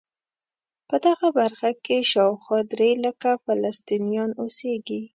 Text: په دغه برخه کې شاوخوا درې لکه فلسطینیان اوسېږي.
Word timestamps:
په 0.87 0.95
دغه 1.07 1.27
برخه 1.39 1.69
کې 1.85 1.97
شاوخوا 2.11 2.59
درې 2.73 2.91
لکه 3.05 3.29
فلسطینیان 3.45 4.31
اوسېږي. 4.41 5.01